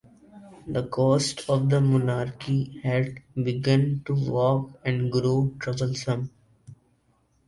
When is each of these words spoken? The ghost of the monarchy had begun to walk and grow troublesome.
The 0.67 0.81
ghost 0.81 1.47
of 1.47 1.69
the 1.69 1.79
monarchy 1.79 2.79
had 2.83 3.21
begun 3.35 4.01
to 4.05 4.15
walk 4.15 4.71
and 4.83 5.11
grow 5.11 5.53
troublesome. 5.59 6.31